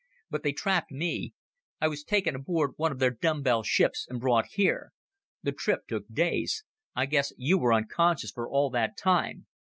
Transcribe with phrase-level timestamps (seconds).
[0.31, 1.35] But they trapped me.
[1.79, 4.93] I was taken aboard one of their dumbbell ships, and brought here.
[5.43, 6.63] The trip took days.
[6.95, 9.45] I guess you were unconscious for all that time.